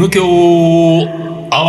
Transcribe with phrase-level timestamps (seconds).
[0.00, 0.24] M 強
[1.50, 1.68] アワ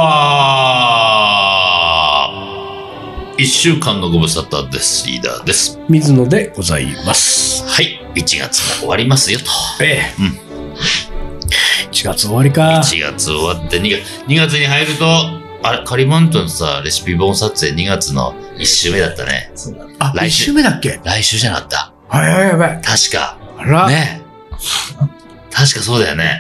[3.37, 5.05] ー一週間のご無沙汰です。
[5.05, 5.77] リーダーです。
[5.89, 7.65] 水野でございます。
[7.67, 7.99] はい。
[8.15, 8.47] 1月が
[8.79, 9.45] 終わりますよと。
[9.83, 10.17] ええ。
[10.17, 10.29] うん
[11.91, 12.79] 1月終わりか。
[12.81, 15.05] 1月終わって2月、2月に入ると、
[15.63, 19.51] あれ、カリマントのさ、レシピ本撮影2月の1週目だったね。
[19.99, 21.01] あ、1来週週目だっけ？
[21.03, 21.91] 来週じゃなかった。
[22.07, 22.81] はいはいやばい。
[22.81, 23.37] 確か。
[23.57, 23.89] あら。
[23.89, 24.21] ね。
[25.51, 26.39] 確かそうだよね。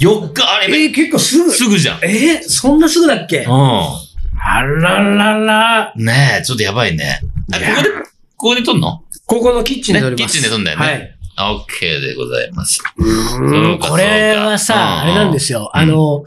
[0.00, 1.50] 4日、あれ、えー、結構すぐ。
[1.50, 1.98] すぐじゃん。
[2.04, 3.44] えー、そんなすぐだっけ？
[3.44, 5.92] うあららら。
[5.96, 6.04] ん。
[6.04, 7.20] ねえ、ちょっとやばいね。
[7.52, 8.04] あ、ここで、こ
[8.50, 9.02] こで撮んの？
[9.26, 10.36] ここのキッチンで撮ります。
[10.36, 11.14] ねキッチンで撮んだよねはい。
[11.40, 12.82] オッケーでございます。
[12.96, 15.70] これはさ、あれなんですよ。
[15.72, 16.24] うんあの、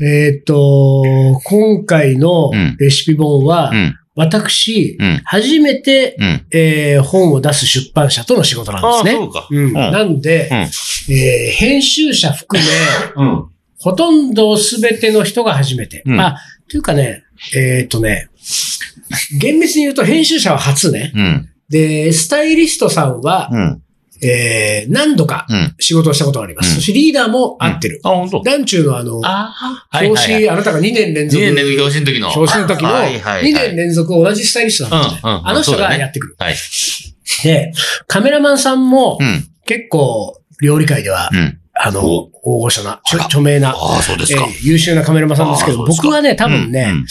[0.00, 1.02] えーっと、
[1.44, 3.98] 今回のうんレシピ本は、うん。
[4.16, 5.22] 私、うん。
[5.24, 6.46] 初めて、うん。
[6.52, 9.20] えー本を出す出版社との仕事なんですね。
[9.20, 9.48] そうか。
[9.50, 10.56] うん、なんで、うん
[11.14, 12.70] えー編集者含め、
[13.16, 13.48] うん。
[13.80, 16.02] ほとんどすべての人が初めて。
[16.06, 16.40] うんまあ、
[16.70, 17.24] というかね、
[17.56, 18.28] えーっとね、
[19.40, 21.12] 厳密に言うと編集者は初ね。
[21.14, 21.50] うん。
[21.68, 23.82] で、スタイリストさんは、うん。
[24.22, 25.74] えー何度かうん。
[25.78, 26.68] 仕事をしたことがあります。
[26.68, 28.00] うんそしてリーダーも合ってる。
[28.04, 28.42] あ、本当？
[28.42, 29.54] 団中のあの、あ
[29.90, 30.54] あ、はい表紙、はいはい。
[30.54, 31.42] あなたが2年連2続。
[31.44, 32.28] 年連続表紙の時の。
[32.32, 36.36] 表紙の時の、はいはいはい2年連続同じスタイリストだったんで、うんうんうんあの人がやってくる。
[36.38, 36.54] はい。
[37.42, 37.72] で、
[38.06, 39.46] カメラマンさんもうん。
[39.66, 41.58] 結構料理界では、うん。
[41.76, 44.50] あの、お大御所な、著名な、ああ、そうですかえ。
[44.52, 47.06] ー優秀なカメラマンさんですけど、僕はね、多分ね、うん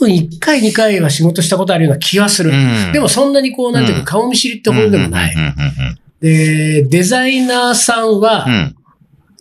[0.00, 2.50] 多分1回2回は仕事したことあるような気はする。
[2.50, 2.92] うん。
[2.92, 5.34] でもそんなにこう、なんていうか、顔見知りってほどでもない。
[6.20, 8.52] で、デザイナーさんは、うん。
[8.52, 8.74] うん。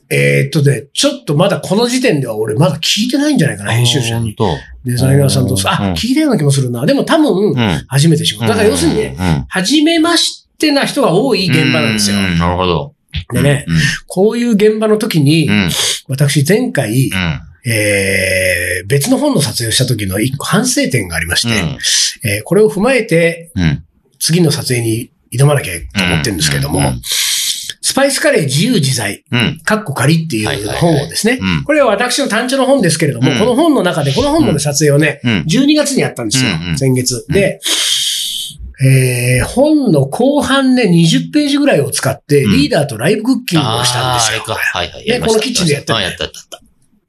[0.09, 4.35] えーっとね、ちょっとまだこの時点では俺まだ聞いてないんじゃないかな、編集者に。
[4.37, 6.85] 本デザイナーさんと、うんあ、聞いたような気もするな。
[6.85, 7.53] でも多分。
[7.87, 8.47] 初めて仕事。
[8.47, 12.21] だから要するにね、うん、初めましてな人が多い現場なんですよう。
[12.21, 12.93] んなるほど。
[13.33, 13.77] でね、うん。
[14.07, 15.69] こういう現場の時にう、ん。
[16.07, 17.41] 私前回う、ん。
[17.69, 21.53] えー別の本の撮影をした時の一個反省点がありましうん。
[22.21, 23.83] て、えーこれを踏まえてうん。
[24.19, 27.01] 次の撮影に挑まなきゃと思ってるんですけども、うん
[27.87, 29.61] スパイスカレー自由自在、うん。
[29.63, 35.45] カッコ仮っていう本をですね、うんこれは私の単調の本ですけれども、うんこの本の中で、この本のね撮影をね、うん。
[35.47, 37.25] 12月にやったんですよ、うんうん先月。
[37.29, 37.61] うんで、
[38.83, 44.43] えー本の後半ね、20ページぐらいを使って、うんリーダーとライブクッキングをしたんですよ。
[44.45, 44.77] あーあれか。
[44.79, 45.05] はいはい。
[45.05, 46.27] ねやりましたこのキッチンでやってやった。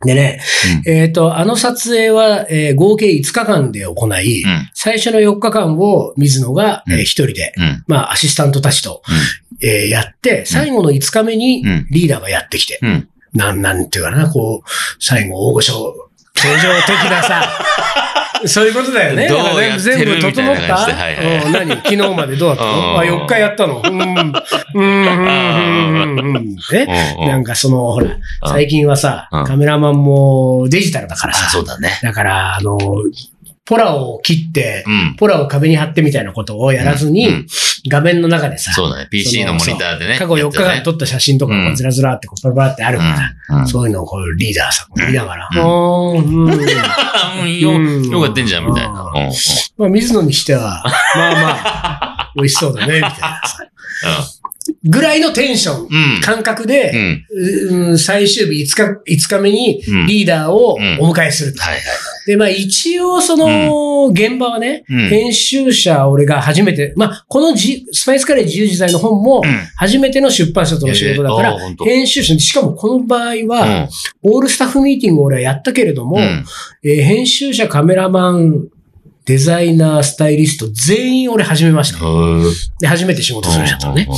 [0.04, 0.40] でね、
[0.86, 4.70] うんえっ、と、あの撮影は、えー合計5日間で行い、うん。
[4.72, 7.84] 最初の4日間を水野が、えーうん一人で、うん。
[7.88, 9.02] まあ、アシスタントたちと、
[9.60, 13.08] えーやって、最後の5日目にうんリーダーがやってきて、うん。
[13.32, 14.68] なん、なんていうかな、こう、
[15.00, 16.07] 最後大御所、
[16.42, 17.42] 登場的なさ、
[18.46, 19.26] そういうことだよね。
[19.28, 20.76] どうやってる全部整っみた？
[20.76, 21.46] はいはい。
[21.46, 21.52] うん。
[21.52, 21.70] 何？
[21.76, 22.64] 昨日までどうだった？
[22.64, 22.70] うん。
[22.70, 23.78] のあ、4日やったの。
[23.78, 23.92] うーん。
[23.92, 24.80] うーん、うー
[26.06, 26.56] ん、うん、うん。
[26.72, 27.28] えうん。
[27.28, 28.16] なんかその、ほら、
[28.46, 31.98] 最近はさうん、カメラマンもデジタルだからあ、さ、そうだね。
[32.02, 32.78] だから、あの、
[33.68, 35.16] ポラを切って、うん。
[35.18, 37.46] ポラを壁に貼ってみたいなことをやらずに、うん
[37.90, 39.08] 画面の中でさ、そうだね。
[39.08, 40.18] PC のモニターでね。
[40.18, 43.04] 過去4日間撮った写真とかうんがずらずらってこうパラパラってあるか
[43.48, 43.68] ら、うん。
[43.68, 46.58] そういうのをこうリーダーさん見ながら、うんうーん、うんうん。
[47.60, 49.12] よ、うんよかってんじゃん、みたいな。
[49.14, 49.22] うん。
[49.22, 49.32] うん。
[49.78, 50.82] まあ、水野にしては、
[51.14, 51.56] まあま
[52.20, 53.68] あ、美味しそうだね、みたいなさ。
[54.84, 56.20] ぐらいのテンション、うん。
[56.20, 57.24] 感覚うで、ん。
[57.70, 61.62] うん最終日5日、5日目にうんリーダーをお迎えすると。
[62.26, 73.88] で、まあ一応その、現場はね、うん編集者、俺が初めて、まあこのじスパイスカレー自由自在の本もうん、初めての出版社との仕事だから編集者、しかもこの場合うは、ん。
[74.22, 76.44] オールスタッフミーティングを俺はやったけれども、うん
[76.84, 78.68] えー編集者、カメラマン、
[79.24, 81.98] デザイナー、スタイリスト、全員俺初めました。
[82.80, 84.08] で、初めて仕事する人だったのね。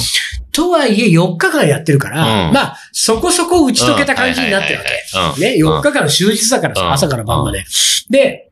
[0.53, 5.41] とはいえ、4日間やってるから、うんまあ、そこそこ打ち解けた感じになってるわけ。
[5.41, 7.65] ね、4日間終日だからさ、うん朝から晩まで。
[8.11, 8.51] で、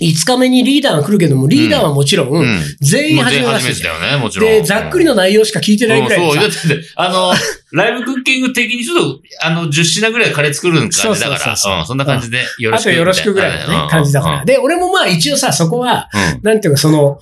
[0.00, 2.62] 5日目にリーダーが来るけども、リーダーはもちろん、うん。
[2.80, 4.48] 全員初めましててだよね、もちろん。
[4.48, 6.58] で、ざっくりの内容しか聞いてないぐらいうんそう、だって、
[6.96, 7.32] あの、
[7.72, 12.88] ライブクッキング的にちょっと、あの、10品ぐらいカレー作る感じだから、そん、な感じでよろしく。
[12.88, 14.44] あとよろしくぐらいのね、感じだから。
[14.44, 16.40] で、俺もまあ一応さ、そこは、うん。
[16.42, 17.18] なんていうかその、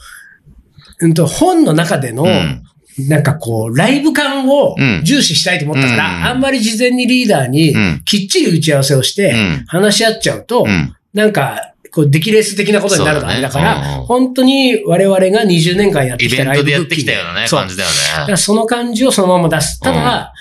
[1.01, 2.63] うんと、本の中での、うん
[2.99, 10.95] なんかこう、ライブ感をうん重視したいと思ったから、うんあんまり事前にリーダーにうんきっちり打ち合わせをしてうん話し合っちゃうと、うん。
[11.15, 16.97] なんか、こう、出来レース的なことになるから、だねうん本当に我々が20年間やってイきたライベントでやって。
[16.97, 18.31] きたようなね、そう感じだよね。
[18.31, 19.79] らその感じをそのまま出す。
[19.81, 20.33] ただ、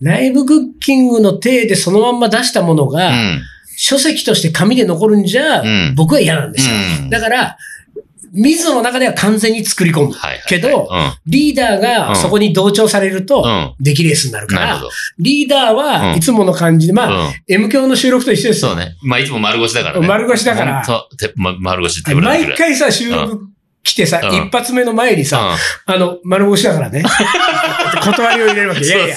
[0.00, 3.42] ライブクッキングの体でそのまま出したものが、うん。
[3.76, 6.74] 書籍として紙で残るんじゃ、うん僕は嫌なんですよ。
[7.02, 7.58] うんだから、
[8.34, 10.12] 水野の中では完全に作り込む。
[10.12, 10.42] はいはい。
[10.48, 10.88] けど
[11.26, 13.44] リーダーがそこに同調されると。
[13.80, 14.90] 出来レースになるからなるほ、ど。
[15.18, 17.32] リーダーはうんいつもの感じで、まあ、うん。
[17.48, 18.70] M 教の収録と一緒ですよ。
[18.70, 18.96] そうね。
[19.02, 20.06] まあ、いつも丸腰だからね。
[20.06, 20.84] 丸腰だから
[21.36, 23.53] ま丸腰って言われる毎回さ、収録
[23.84, 25.54] 来てさ、うん一発目の前にさ、
[25.84, 27.02] あの、丸腰だからね。
[28.02, 28.84] 断りを入れるわけ。
[28.84, 29.16] いやいや。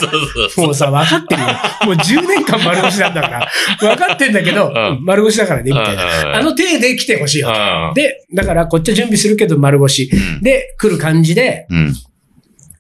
[0.58, 1.48] もうさ、分かってるよ。
[1.86, 3.48] もう10年間丸腰なんだから。
[3.80, 4.72] 分かってんだけど、う
[5.02, 6.06] ん丸腰だからね、みたいな。
[6.06, 7.50] なあの体で来てほしいよ。
[7.50, 10.10] ので、だからこっちは準備するけど丸腰。
[10.12, 10.44] うん。
[10.44, 11.96] で、来る感じで、うん。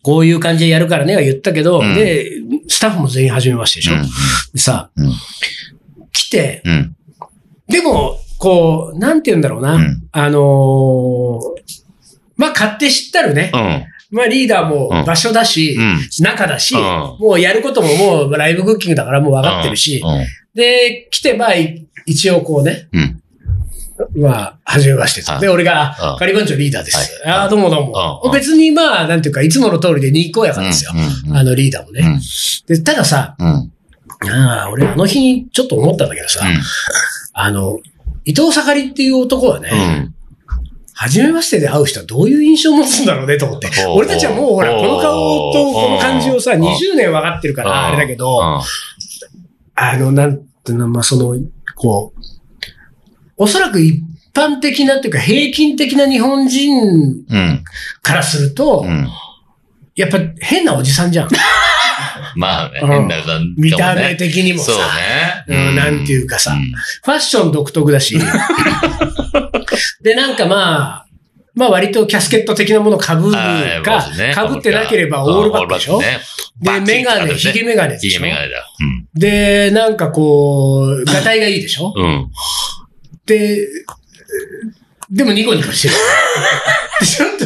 [0.03, 2.29] こういう感じでやるからねは言ったけど、うんで、
[2.67, 3.95] スタッフも全員初めましてでしょ。
[4.53, 5.11] でさ、うん
[6.11, 6.95] 来て、うん。
[7.69, 9.73] でも、こう、なんて言うんだろうな。
[9.75, 11.41] うんあのー
[12.35, 13.51] まあ、勝手知ったるね。
[13.53, 13.85] うん。
[14.17, 15.99] まあ、リーダーもうん場所だし、うん。
[16.19, 16.81] 中だし、うん
[17.19, 20.25] もうやることももうライブクッキングだからもう分かってるし、うん。
[20.53, 23.21] で、来てばい一応こうね、うん。
[24.21, 26.97] まあ、初めましてで、俺がう、んカリバンチョリーダーです。
[27.25, 28.21] はいああ、どうもどうも。
[28.25, 30.91] うん別にまあ、なんていうか、いつもの通りでにこやかですよ。
[31.27, 31.35] うん。
[31.35, 32.01] あのリーダーもね。
[32.05, 32.21] うん。
[32.67, 33.47] で、たださ、うん。
[34.29, 36.41] ああ、俺あの日ちょっと思ったんだけどさ、
[37.33, 37.79] あの、
[38.27, 40.13] 伊藤盛りっていう男はね、うん。
[40.93, 43.69] 初めましてで会う人はどういう印象を持つんだろうねと思って。
[43.87, 48.61] 俺たちはもうほら、この顔とこの感じをさ、うん20年分かってるから、あれだけど、
[49.75, 51.39] あの、なんていうの、まあ、その、
[51.75, 52.21] こう、
[53.37, 54.03] おそらく一
[54.33, 57.63] 般的なっていうか平均的な日本人うん。
[58.01, 59.07] からすると、うん。
[59.95, 61.29] やっぱ変なおじさんじゃん。
[62.35, 64.71] まあね、うん変な歌見た目的にもさ。
[64.71, 65.67] そうね。
[65.69, 66.61] うんなんていうかさん
[67.03, 68.17] ファッション独特だし。
[70.01, 71.05] で、なんかまあ、
[71.55, 73.31] まあ割とキャスケット的なものを被る
[73.83, 75.99] か被ってなければオールバックでしょ？
[75.99, 76.19] ね
[76.61, 78.21] で、メガネ、ヒゲメガネでヒしょ？
[78.21, 78.67] ゲメガネだ。
[78.79, 79.07] うん。
[79.19, 81.93] で、なんかこう、ガタイがいいでしょ？
[81.95, 82.27] うん。
[83.25, 83.67] で、
[85.09, 85.93] でもニコニコしてる。
[87.05, 87.45] ちょっと、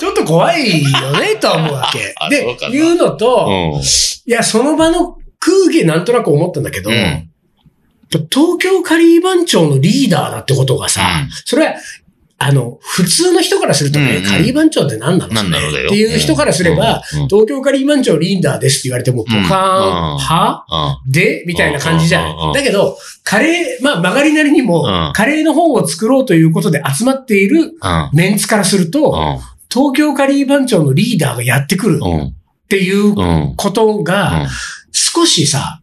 [0.00, 2.28] ちょっと怖いよね、とは思うわけ あ。
[2.28, 3.80] で言うのと、うん。
[3.80, 3.82] い
[4.26, 7.28] や、その場の空気なんとなく思ったんだけど、うん
[8.08, 11.74] 東京カリー番長のリーダーだってことがさ、うんそれは、
[12.38, 14.30] あの、普通の人からするとね、うんうん。
[14.30, 15.40] カリー番長って何なの？
[15.40, 15.42] っ
[15.88, 20.18] ていう人からすれば、うんうん東京カリー番長リーダーですって言われても、ポカーン、うん。
[20.18, 20.98] は？
[21.04, 21.10] うん。
[21.10, 21.44] で？
[21.46, 22.32] みたいな感じじゃうん。
[22.32, 22.44] うん。
[22.44, 22.50] うん。
[22.50, 22.52] ん。
[22.52, 25.12] だけど、カレー、まあ曲がりなりにも、うん。
[25.14, 28.10] カレーの本を作ろうということで集まっているうん。
[28.12, 29.38] メンツからすると、うん。
[29.72, 32.20] 東京カリー番長のリーダーがやってくるうん。
[32.26, 32.34] っ
[32.68, 33.54] ていううん。
[33.56, 34.46] ことが、
[34.92, 35.80] 少しさ、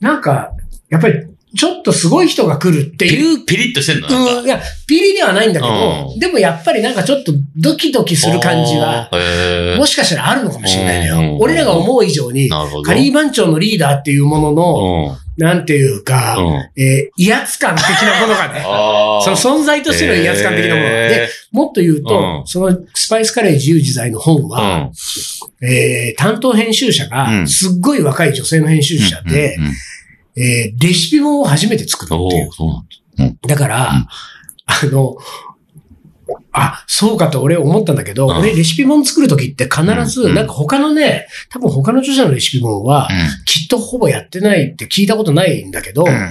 [0.00, 0.50] なんか、
[0.90, 1.14] やっぱり、
[1.56, 4.08] ちょっとすごい人が来るっていう、ピリッとしてんの？
[4.40, 6.18] うん、いや、ピリではないんだけど、うん。
[6.18, 9.76] でもやっぱりなんかちょっとドキドキする感じが、あーへー。
[9.76, 11.38] もしかしたらあるのかもしれないのうんよ。
[11.40, 12.48] 俺らが思う以上に。
[12.84, 15.24] カリー番長のリーダーっていうものの、うん。
[15.36, 16.82] なんていうか、うん。
[16.82, 18.60] えー威圧感的なものがね、
[19.36, 20.90] その存在としての威圧感的なものが。
[20.90, 22.46] で、へもっと言うと、うん。
[22.46, 24.90] そのスパイスカレー自由自在の本ーは、
[25.62, 27.48] えー担当編集者うが、ん。
[27.48, 29.74] すっごい若い女性の編集者で、うんうんうん
[30.36, 32.52] えーレシピ本を初めて作るっていう。
[32.52, 32.68] そう
[33.20, 33.48] なんだ。
[33.48, 34.06] だから、うん。
[34.66, 35.16] あの、
[36.52, 38.36] あ、そうかと俺思ったんだけど、うん。
[38.38, 40.34] 俺レシピ本作るときって必ず、うん。
[40.34, 43.08] なんか他のね、多分他の著者のレシピ本は、
[43.44, 46.30] きっとほぼやってないって聞いたことないんだけど、うん。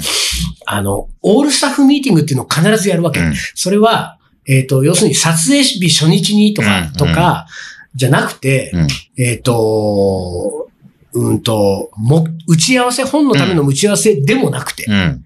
[0.66, 3.20] あの、オールスタッフミーティングっていうのを必ずやるわけ。
[3.20, 3.34] うん。
[3.56, 4.18] それは、
[4.48, 6.94] えっ、と、要するに撮影日初日にとか、うん。
[6.94, 7.48] とか、
[7.96, 8.88] じゃなくて、うん。
[9.18, 10.70] えっ、と、
[11.14, 15.24] うんと、も、打ち合わせ、本のための打ち合わせでもなくて、うん。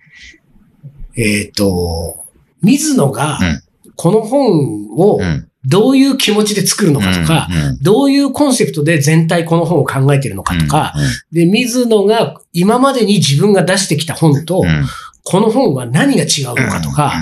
[1.15, 2.24] えっ、と、
[2.62, 5.48] 水野がうん、この本をうん。
[5.65, 10.94] どういう気持ちで作るのかとか、うん、どういうコンセプトで全体この本を考えてるのかとか、
[11.34, 14.86] で、水野が今までに自分が出してきた本と、うん、
[15.24, 17.15] この本は何が違うのかとか、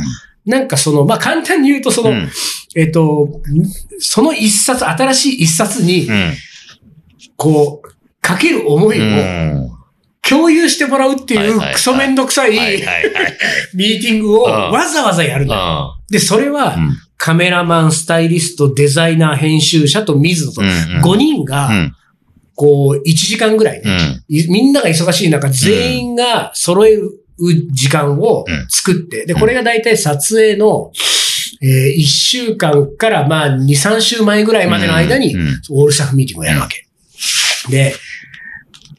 [0.46, 2.30] なんかその、まあ、簡単に言うとその、うん、
[2.76, 3.42] えっ、と、
[3.98, 6.34] その一冊、新しい一冊にう、ん、
[7.36, 7.85] こう、
[8.26, 9.72] かける思いをうん。
[10.28, 12.52] 共有してもらうってはいうクソめんどくさい。
[13.76, 14.52] ミーティングをうん。
[14.52, 16.76] わざわざやるので、それは。
[17.18, 21.72] カメラマン、スタイリスト、デザイナー、編集者と水野と、5人が、
[22.56, 27.10] こう、1時間ぐらいね、いみんなが忙しい中、全員が揃える
[27.72, 30.92] 時間を作って、で、これが大体撮影の、
[31.62, 35.36] えー、1週間から、まあ、2、3週前ぐらいまでの間に
[35.70, 36.86] オールスタッフミーティングをやるわけ。
[37.70, 37.96] で、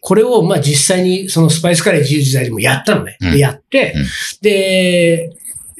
[0.08, 3.16] これを、まあ、実際に、そのスパイスカレー自由自在でもやったのね。
[3.20, 3.32] うん。
[3.32, 4.06] で、やってうん、
[4.40, 5.30] で、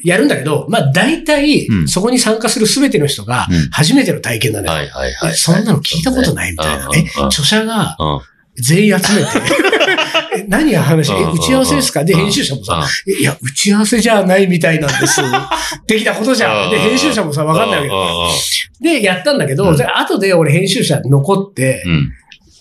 [0.03, 1.87] やるんだけど、まあ、大体う、ん。
[1.87, 4.73] そこに参加するすべての人がうん、初めての体験なのよ。
[4.73, 5.33] はいはいはい。
[5.33, 7.09] そんなの聞いたことないみたいなね。
[7.27, 8.19] 著者が、うん。
[8.61, 9.27] 全員集めて、
[10.39, 12.03] え何が話、え、打ち合わせですか？
[12.03, 15.21] で、編集者もさ、いや、打ち合わせじゃないみたいなんです。
[15.87, 16.71] できたことじゃん。
[16.71, 18.27] で、編集者もさ、わかんないわ
[18.81, 18.99] け。
[18.99, 21.83] で、やったんだけど、で後で俺編集者残って、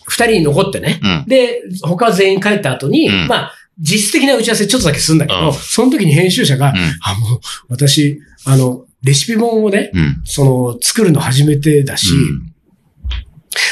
[0.07, 1.01] 二人に残ってね。
[1.27, 6.73] で、他全員帰った後に、まあ、実質的な打ち合わせちょっとだけするんだけど、その時に編集者が、
[7.03, 9.91] あ、もう、私、あの、レシピ本をね、
[10.25, 12.13] その、作るの初めてだし、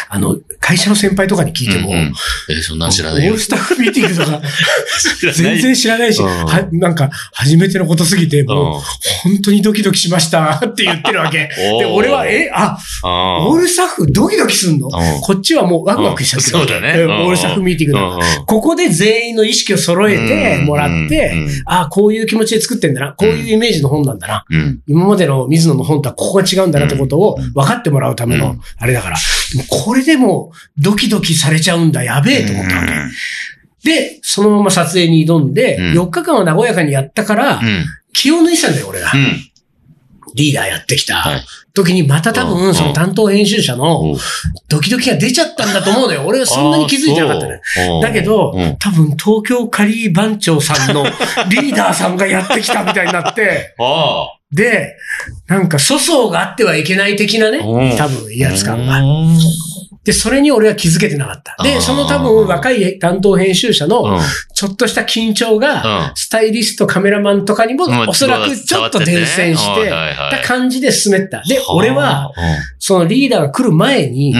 [0.08, 2.12] あの、会社の先輩とかに聞いても、うんうん、
[2.50, 3.32] えそんな知らないよ。
[3.32, 4.40] オールスタッフミーティングとか、
[5.32, 8.80] 全然知らないし、うん、は、なんか、初めてのことすぎて、もう、
[9.22, 11.50] 本当にドキドキしましたって言ってるわけ。
[11.78, 14.88] で、俺は、え、あ、オールスタッフドキドキすんの？
[14.90, 16.58] こっちはもうワクワクしちゃってる。
[16.58, 17.04] そうだね。
[17.04, 21.34] オールスタッフミーティングだここで全員の意識を揃えてもらって、
[21.66, 23.12] あ、こういう気持ちで作ってんだな。
[23.12, 24.44] こういうイメージの本なんだな。
[24.86, 29.16] 今までの水野の本とはここが違うんだなってことを分かってもらうための、あれだから。
[29.68, 32.92] これでもドキドキされちゃうんだ、やべえと思ったわけ。
[33.84, 37.60] で、そのまま撮影に挑んで、4日間は和やかにやったから、
[38.12, 39.10] 気を抜いてたんだよ、俺が。
[40.34, 41.24] リーダーやってきた。
[41.74, 44.16] 時にまた多分その担当編集者の
[44.68, 46.22] ドキドキが出ちゃったんだと思うのよ。
[46.24, 47.60] 俺はそんなに気づいてなかったね。
[48.00, 51.04] だけど、多分東京カリー番長さんの
[51.50, 53.74] リーダーさんがやってきたみたいになって、
[54.54, 54.96] で、
[55.48, 57.58] なんか粗相があってはいけない的なね、
[57.98, 59.02] 多分威圧感が。
[60.04, 61.56] で、それに俺は気づけてなかった。
[61.64, 64.20] で、その多分若い担当編集者の、
[64.54, 69.90] ちょっとした緊張が、スタイリスト、カメラマンとかにも、おそらくちょっと伝染して
[70.30, 71.42] た感じで進めた。
[71.48, 72.30] で、俺は、
[72.78, 74.34] そのリーダーが来る前に、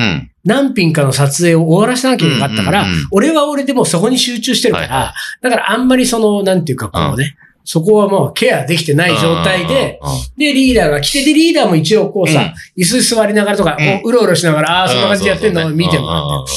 [0.45, 9.99] 何品かの撮影を終わらせなきゃいけなかったから、俺は俺でもそこに集中してるから、だからあんまりその、なんていうかこうね、そこはもうケアできてない状態で、
[10.37, 16.53] で、リーダーが来て、で、リーダーも一応こうさ、椅子座りながらとか、ううろうろしながら、ああ、そんな感じでやってんのを見てもらって。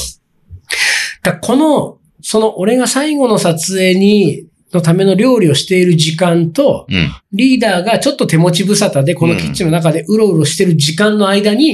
[1.24, 6.88] だこの、その俺が最後の撮影に、のための料理をしている時間と、
[7.32, 11.74] リーダーがちょっと手持ち無沙汰で、このキッチンの中でうろうろしてる時間の間に、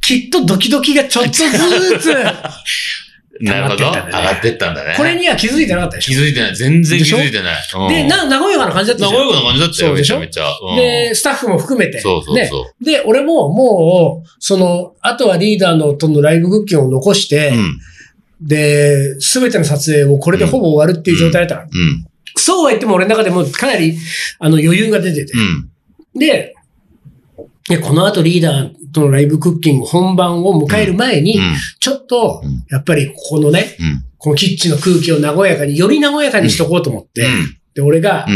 [0.00, 2.12] きっとドキドキがちょっとずつ
[3.40, 3.84] なるほど。
[3.84, 4.94] 上がってったんだね。
[4.96, 6.14] これには気づいてなかったでしょ？
[6.14, 6.56] 気づいてない。
[6.56, 7.62] 全然気づいてない。
[7.88, 9.94] で、な、和やかな感じだった和やかな感じだったよ。
[9.94, 10.44] めちゃめちゃ。
[10.76, 12.00] で、スタッフも含めて。
[12.00, 12.84] そうそうそう。
[12.84, 17.52] で、俺ももう、その、あとはリーダーのとのライブクッキンを残して、
[18.40, 21.68] で、すべての撮影をこれでほぼ終わるっていう状態だった
[22.36, 23.96] そうは言っても俺の中でもかなり、
[24.38, 25.32] あの、余裕が出てて。
[26.14, 26.54] で、
[27.68, 31.38] で、この後リーダーとのライブクッキング本番を迎える前に、
[31.80, 33.76] ちょっと、やっぱりここのね、
[34.18, 37.26] このキッチンの空気を和やかに、より和やかにしとこうと思って、
[37.74, 38.26] で、俺が、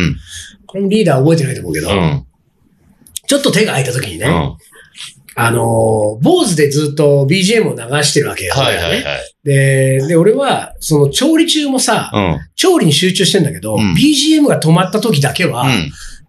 [0.67, 1.89] これもリーダー覚えてないと思うけど、
[3.27, 4.27] ちょっと手が空いた時にね、
[5.35, 8.55] あの坊主でずっと BGM を流してるわけよ。
[8.55, 9.03] はいはいはい。
[9.45, 12.11] で、で、俺は、その調理中もさ、
[12.55, 15.65] 調理に集中してんだけど、BGM が止まった時だけは、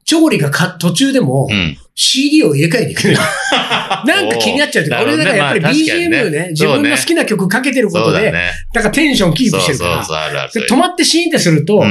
[0.06, 1.48] 調理がか途中でも、
[1.96, 3.14] CD を入れ替えていく。
[4.06, 8.34] なんか気になっちゃうて俺だからやっぱり BGM ね、自分の好きな曲かけてることで、
[8.74, 10.50] だからテンションキープしてるから。
[10.68, 11.90] 止まってシーンってすると、あ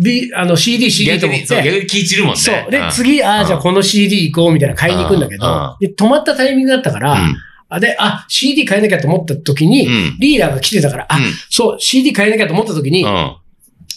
[0.00, 1.46] B、あの CD、CD と思って。
[1.64, 2.40] 逆に気散るもんね。
[2.40, 2.70] そう。
[2.70, 7.14] で、次、ああ、じゃあこの CD 行こうみたいな買いに行くんだけど、で、止まったタイミングだったから、
[7.70, 9.88] あ、で、あ、CD 買えなきゃと思った時に、
[10.20, 11.18] リーダーが来てたから、あ、
[11.50, 13.04] そう、CD 買えなきゃと思った時に、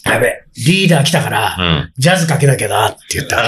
[0.04, 3.44] やべ、リーダー来たから、ジャズかけなきゃなって言った。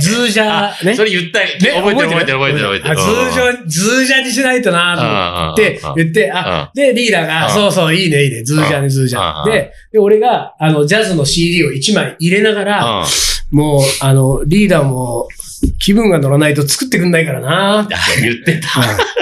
[0.00, 0.94] ズージャー、ね？
[0.94, 2.38] それ言った、ね、覚えてる覚えてる？
[2.38, 2.96] 覚えてる覚えてる。
[2.96, 9.44] ズージャー、ズージャーにしないとなって言って、あ、で、リーダーが、そうそう、いいね、いいね、ズージャーね、ズージャー。
[9.44, 13.04] で、で、俺が、あの、ジャズの CD を1枚入れながら、
[13.50, 15.26] もう、あの、リーダーも、
[15.78, 17.88] 気分が乗らないと作ってくんないからな
[18.20, 18.68] 言ってた。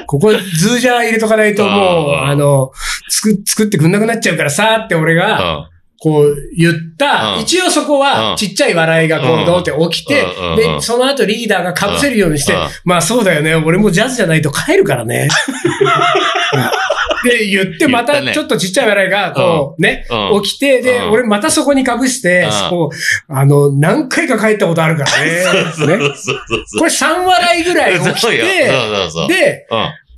[0.07, 2.73] ここ、ズージャー入れとかないともう、あの、
[3.09, 5.70] 作、作ってくんなくなっちゃうからさって俺が、
[6.03, 10.25] こう言った、うん、一応そこはちっちゃい笑いがこうどうって起きて、
[10.57, 12.55] で、その後リーダーが被せるようにして、
[12.85, 15.29] まあそうだよね、俺もジャズじゃないと帰るからね。
[17.23, 20.07] で、言って、またちょっとちっちゃい笑いが、こう、ね、
[20.43, 25.45] 起きて、で、俺またそこに被して、こう、あの、何回か帰ったことあるからね。
[25.79, 28.39] これ3笑いぐらい起きて、
[29.29, 29.67] で、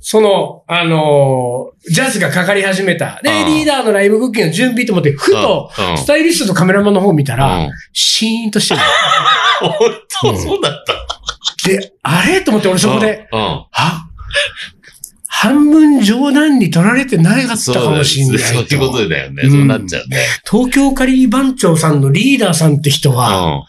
[0.05, 3.21] その、あのー、ジャズがかかり始めた。
[3.23, 8.81] で、リーダーのライブクッキングの準備と思って、ふと、スタイリストとカメラマンの方を見たら、シーンとしてる。
[9.61, 9.71] 本
[10.21, 11.69] 当、そうだった。
[11.69, 12.41] で、あれ？
[12.41, 13.65] と思って俺そこで、は
[15.25, 18.39] 半分冗談に取られてないかったかもしれない。
[18.39, 19.43] そういうことだよね。
[19.49, 20.17] そうなっちゃうね。
[20.49, 23.65] 東京カリー番長さんのリーダーさんって人は、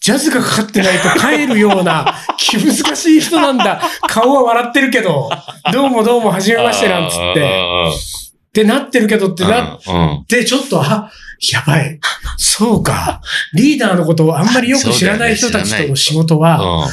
[0.00, 3.80] ジャズがかかってないと帰るような 気難しい人なんだ。
[4.06, 5.28] 顔は笑ってるけど、
[5.72, 7.40] どうもどうも、はじめましてなんつって。
[7.40, 7.44] っ
[8.48, 10.24] ってなってるけどってなっうん。
[10.26, 11.10] て、ちょっと、あ、
[11.52, 11.98] やばい。
[12.36, 13.20] そうか。
[13.54, 16.90] リーダーのことをあんまりよく知らない人たちとの仕事は、うん。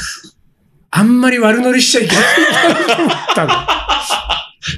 [0.90, 3.48] あんまり悪乗りしちゃいけないと思ったの。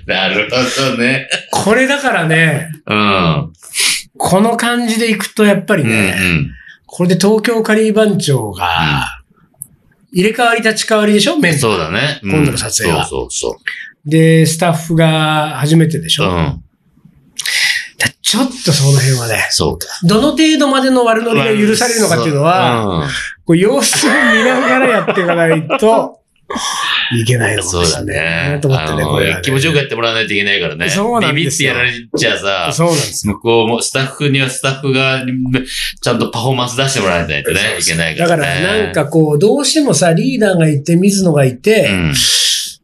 [0.07, 1.29] なるほどね。
[1.51, 3.53] これだからね、うん。
[4.17, 5.91] この感じでいくとやっぱりうん。
[5.91, 6.51] うね、ん。
[6.91, 9.21] これで東京カリー番長が、
[10.11, 11.37] 入れ替わり立ち替わりでしょ？
[11.37, 12.19] メンバーそうだね。
[12.23, 16.19] うん今度の撮影はそうそうで、スタッフが初めてでし。
[16.19, 16.65] ょ、うん。
[17.99, 19.87] だちょっとその辺はね、そうか。
[20.05, 23.09] どの程度までの悪乗りが許されるのかっていうのは、うん
[23.45, 24.15] こう様子を見
[24.45, 26.21] ながらやっていかないと
[27.17, 28.61] いけないのかもしれないねな。
[28.61, 30.89] と思ってね、気持ちよくやってもらわないといけないからね。
[30.91, 33.35] そうなんビビってですよやられちゃさ、そうなんですよ。
[33.35, 35.25] 向こうも、スタッフにはスタッフが、
[36.01, 38.67] ちゃんとパフォーマンス出してもらわないとね、いけないかだらね。
[38.67, 42.15] からなんかこう、どうしてもさ、リーダーがいて、水野がいて、うん、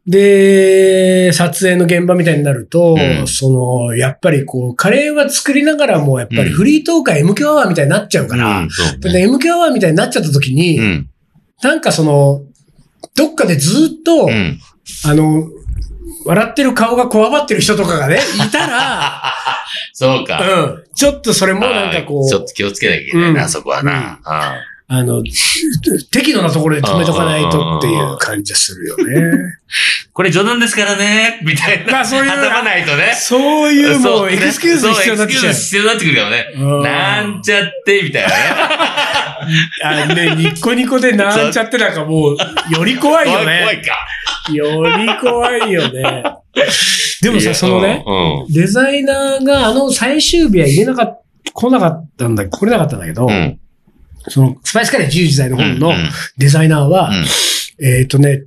[0.07, 11.09] で、撮影の現場みたいになると、うんその、やっぱりこう、カレーは作りながらも、やっぱりうんフリートークは MQ アワーみたいになっちゃうから、うんそうでね MQ アワーみたいになっちゃった時に、うん。
[11.63, 12.43] なんかその、
[13.15, 14.59] どっかでずっと、うん。
[15.05, 15.49] あの、
[16.25, 19.33] 笑ってる顔がこわばってる人とかがね、いたら、
[19.93, 20.39] そうか。
[20.39, 20.83] うん。
[20.93, 24.19] ちょっとそれもなんかこう、ちょっと気をつけなきゃいけないな、うんそこはな。
[24.23, 24.55] あ
[24.87, 25.23] あの、
[26.11, 29.05] 適度なところで止めとかないとっていう感じがするよね。
[30.15, 31.91] ーこれ冗談ですからね、みたいな。
[31.91, 33.11] まあそういう挟まないとね。
[33.15, 35.75] そういうもう、ねエクスキューズ必要になってきちゃうそうエクスキューズ。
[35.75, 36.45] 必要になってくるからね。
[36.55, 38.35] うんなんちゃって、みたいなね。
[39.83, 42.37] あね、ニッコニコでなんちゃってなんかもう、
[42.71, 43.81] より怖いよ怖い、怖ね。
[43.83, 43.97] いか。
[44.53, 46.23] より怖いよね。
[47.21, 48.53] でもさ、そのね、、うん。
[48.53, 53.59] デザイナーがあの最終日は入れなかった、来なかったんだ、来れなかったんだけど、うん。
[54.29, 55.63] その、スパイスカレー自由自在のうん。
[55.63, 57.25] 本のうんデザイナーは、うん
[57.85, 58.43] えっ、とね、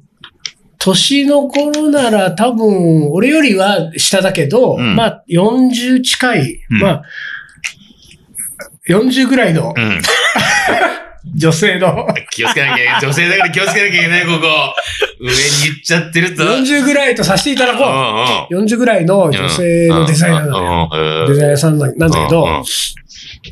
[0.78, 7.02] 年の頃なら多分、俺よりは下だけど、うんまあ、40近い、うんまあ、
[8.88, 10.00] 40ぐらいのうん。
[11.34, 13.00] 女性の、気をつけなきゃいけない。
[13.02, 14.74] 女性だから気をつけなきゃいけない、ここ。
[15.20, 16.42] 上に行っちゃってると。
[16.42, 17.84] 40ぐらいとさせていただうんこ
[18.50, 18.64] うんう。
[18.64, 20.88] 40ぐらいの女性のデザイナーなのよ。
[21.22, 22.64] のデザイナーさんなんだけど、うんうん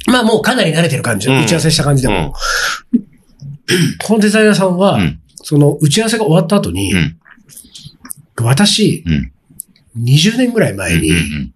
[0.08, 1.28] まあもうかなり慣れてる感じ。
[1.28, 2.32] うん打ち合わせした感じでも。
[4.04, 7.16] このデザイナーさんは、うんその打ち合わせが終わった後に、うん
[8.42, 9.32] 私、うん
[10.04, 11.52] 20年ぐらい前に、うんうん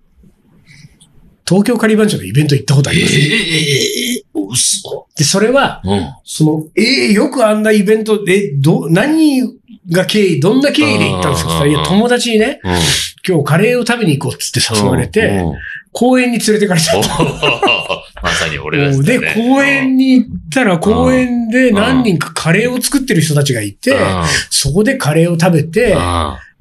[1.48, 3.16] 東京カリバン町のイベント行ったことあえります。
[3.18, 4.22] え
[4.52, 5.08] 嘘。
[5.18, 6.14] で、それは、うん。
[6.22, 9.42] その、えーよくあんなイベントで、ど、何
[9.90, 11.60] が経緯、どんな経緯で行ったんですか?
[11.62, 12.72] うんいや、友達にね、うん。
[13.26, 15.54] 今日カレーを食べに行こうっつって誘われて、うん、
[15.92, 17.10] 公園に連れてかれちゃおった。
[18.22, 23.96] まさに俺だで、公園に行ったら、公園で何人かカレーを作ってる人たちがいて、
[24.50, 25.94] そこでカレーを食べて、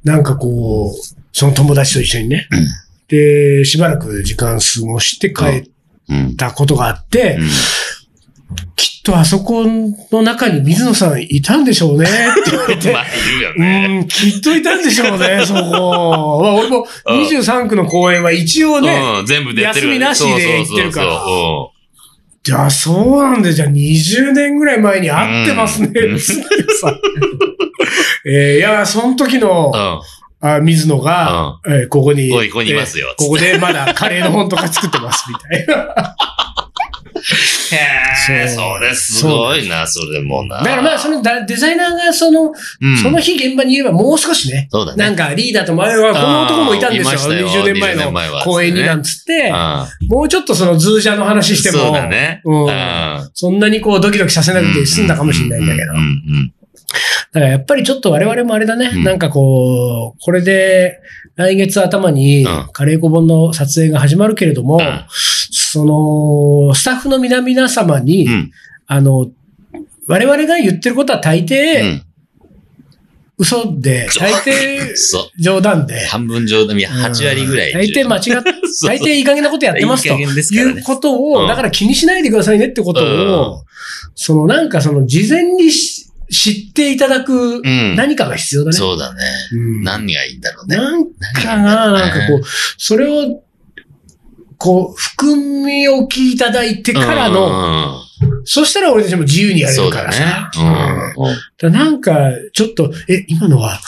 [0.04, 2.67] なんかこう、その友達と一緒にね、うん。
[3.10, 5.63] で、しばらく時間過ごして帰っ
[6.10, 6.36] うん。
[6.38, 7.50] たことがあって、うん
[8.76, 13.08] きっとあそこの中に水野さんいたんでしょうねって言われてま、あ、い
[13.38, 14.00] るようね。
[14.02, 15.60] ん、きっといたんでしょうね、 そこ。
[15.62, 19.68] まあ、俺もうん23区の公園は一応ね、うん、全部出てる。
[19.68, 21.22] 休みなしで行ってるから
[22.42, 26.42] じゃあそうなんで、じゃあ20年ぐらい前に会ってますね、うんつって
[26.82, 26.94] さ。
[28.26, 30.02] えーいや、その時の、そう
[30.42, 36.16] あ水野が、えーここに、ここにいますよえーここでまだカレーの本とか作ってます、みたいな。
[37.76, 40.58] へえ、それすごいな、それもな。
[40.58, 42.52] だからまあ、そのだデザイナーがその、
[42.82, 45.04] うんその日現場にいればもう少しね、そうだね。
[45.04, 47.10] なんかリーダーと前は、この男もいたんですよ。
[47.10, 52.42] あーいましたよ20年前20年前のは公演になんつって、あもうちょっとそのズージャーの話しても、そうだね。
[53.34, 55.94] そんなにこうドキドキさせなくて済んだかもしれないんだけど。
[57.32, 58.90] だからやっぱりちょっと我々もあれだね。
[58.94, 61.00] うんなんかこう、これで
[61.36, 65.06] 来月頭にうんカレー小本の撮影が始まるけれども、うん
[65.72, 68.52] その、スタッフの皆々様に、うんうん
[68.92, 69.30] あの、
[70.08, 72.02] 我々が言ってることは大う抵ん
[73.38, 74.94] 嘘で、大抵。
[75.40, 76.08] 冗談で。
[76.08, 77.74] 半分冗談、いや、8割ぐらい。
[77.74, 78.44] 大抵間違っ
[78.84, 80.14] 大抵いい加減なことやってますと。
[80.16, 83.64] いいねいうことうを、んだから気にしないでくださいねってことを、
[84.16, 88.78] そのなんかその事前にし知っていただくうん何かが必要だね。
[88.78, 89.22] そうだね。
[89.54, 90.76] うん何がいいんだろうね。
[90.78, 92.42] なんかな、なんかこう、
[92.78, 93.42] それを、
[94.60, 98.04] こう、含み置きいただいてからの、の、
[98.43, 100.52] そしたら俺たちも自由にやれるからさ。
[100.54, 101.13] そうだね。
[101.17, 103.80] うんだなんか、ちょっと、え、今のは、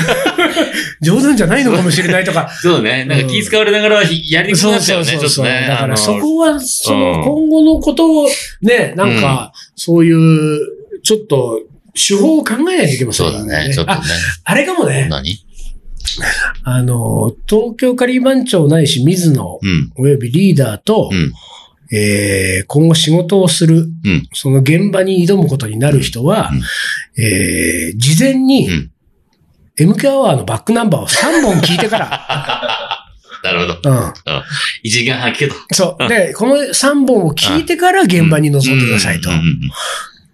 [1.00, 3.04] 冗談じゃないのかもしれないとか、 そうね。
[3.06, 5.30] なんか気遣われながらやりにくくそうなっちゃそううね、ちょっとね。
[5.30, 5.46] そうそう。
[5.46, 8.28] だからそこは、そのうん今後のことを、
[8.62, 10.58] ね、なんか、そういう、
[11.02, 11.60] ちょっと、
[11.94, 13.74] 手法を考えないといけませんよそうだね。
[13.74, 13.98] ちょっとね。
[14.44, 15.08] あ、あれかもね。
[15.10, 15.38] 何？
[16.64, 19.92] あの、東京カリー番長ないし水野うん。
[19.96, 21.32] およびリーダーと、うん。
[21.92, 24.28] えー今後仕事をする、うん。
[24.32, 28.90] その現場に挑むことになる人は、うんえー事前にう、ん。
[29.78, 32.26] MK アワーのバックナンバーを3本聞いてから、
[33.42, 33.90] なるほど。
[33.90, 34.12] うん。
[34.82, 35.54] 一時間半聞けと。
[35.72, 36.08] そう。
[36.08, 39.30] で、この3本を聞いてから現場に臨んでくださいと。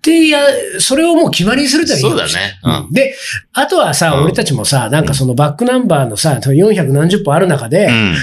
[0.07, 0.41] うんうんうんで、いや、
[0.79, 2.59] それをもう決まりにするとはいいかそうだね。
[2.63, 2.93] うん。
[2.93, 3.15] で、
[3.53, 8.15] あとはさ、うん俺たちもさ、なんかそのバックナンバーのさ、400何十本ある中で、うん。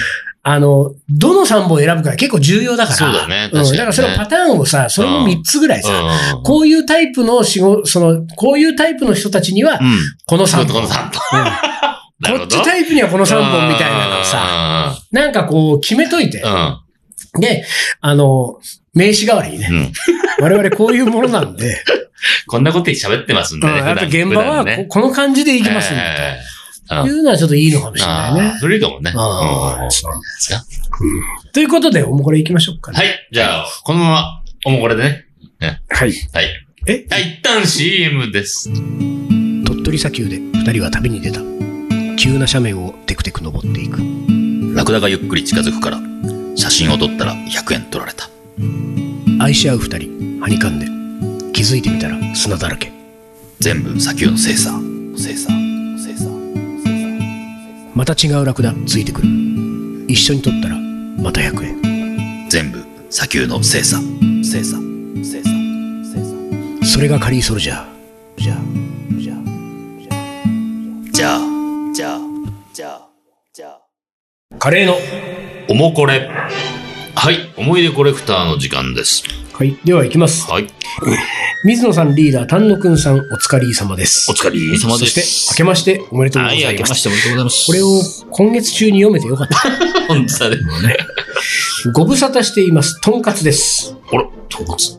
[0.45, 2.95] あの、どの3本選ぶか結構重要だから。
[2.97, 5.89] そうだねかにねだからそのパターンをさ、それも3つぐらいさ、
[6.35, 9.97] うんこういうタイプの仕事、その、こういうタイプの人たちには、うん。
[10.25, 10.83] この3こ本。
[10.83, 11.39] の3本。
[11.41, 11.47] うん
[12.19, 12.55] なるほど。
[12.55, 16.47] こっちタイプにはこの3本みたいなのをさ、なんかこう決めといてう。
[16.47, 16.77] ん。
[17.39, 17.65] で、
[18.01, 18.59] あの、
[18.93, 19.91] 名刺代わりにね、うん。
[20.43, 21.83] 我々こういうものなんで、
[22.47, 23.73] こんなこと喋ってますんでね。
[23.73, 26.01] うんやっぱ現場はここの感じでいきますんで、
[27.07, 28.53] いうのはちょっといいのかもしれあないね。
[28.55, 29.11] あそれいいかもね。
[29.15, 30.63] ああうんそうですか
[31.53, 32.97] ということで、おもこれ行きましょうかね。
[32.97, 33.27] はい。
[33.31, 35.25] じゃあ、このまま、おもこれでね。
[35.89, 36.13] はい。
[36.33, 36.47] はい。
[36.85, 37.05] え？
[37.09, 38.69] はい、一旦 CM です。
[39.65, 41.39] 鳥取砂丘で二人は旅に出た。
[42.17, 43.99] 急な斜面をテクテク登っていく。
[44.75, 45.99] ラクダがゆっくり近づくから、
[46.55, 48.29] 写真を撮ったら100円取られた。
[49.39, 50.87] 愛し合う二人、はにかんで。
[51.53, 52.91] 気づいてみたら砂だらけ。
[53.59, 54.71] 全部砂丘の精査。
[55.17, 55.49] 精査。
[55.97, 56.29] 精査。
[57.95, 59.27] また違うラクダついてくる。
[60.07, 62.49] 一緒に撮ったらまた100円。
[62.49, 63.99] 全部砂丘の精査。
[64.43, 64.77] 精査。
[65.23, 65.49] 精査。
[66.13, 66.85] 精査。
[66.85, 67.93] それがカリーソルジャー。
[68.37, 68.57] じゃあ、
[69.19, 69.37] じゃあ、
[71.13, 71.39] じゃあ、
[71.93, 72.19] じゃあ、
[72.73, 73.09] じゃあ、
[73.53, 74.57] じゃあ。
[74.59, 74.97] カレーの。
[75.69, 76.29] おもこれ。
[77.15, 79.23] はい、思い出コレクターの時間です。
[79.53, 79.77] はい。
[79.85, 80.49] では行きます。
[80.49, 80.67] はい。
[81.63, 84.29] 水野さんリーダー、丹野くんさん、お疲れ様です。
[84.29, 85.21] お疲れ様そです。
[85.21, 86.83] して、明けましておめでとうござはいい、明ます。
[86.83, 87.65] けましておめでとうございます。
[87.67, 89.55] これを今月中に読めてよかった。
[90.07, 90.57] 本当だね。
[91.93, 92.99] ご無沙汰しています。
[92.99, 93.95] とんかつです。
[94.11, 94.97] あら、とんかつ。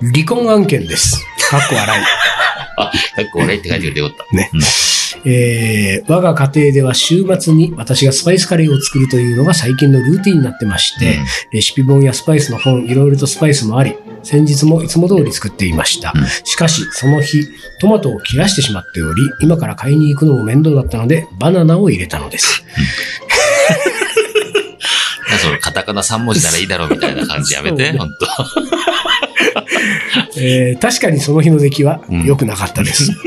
[0.00, 1.22] 離婚案件です。
[1.50, 2.04] かっこ笑い。
[2.78, 4.36] あ、結構ねって書いてくれてよかった。
[4.36, 4.60] ねうん
[5.24, 16.12] えー我が家庭では週末に私がスパイスカレーを作るというのが最近のルーティンになってまして、うんレシピ本やスパイスの本、いろいろとスパイスもあり、先日もいつも通り作っていました。
[16.14, 17.48] うんしかし、その日、
[17.80, 22.64] トマトを切らしてしまっており、今から買いに行くのも面倒だったので、バナナを入れたのです。
[25.30, 28.14] なん かそのカタカナ3文字ならいいだろうみたいな感じやめて、ねほんと。
[30.36, 33.10] えー確かにその日の出来はうん良くなかったです。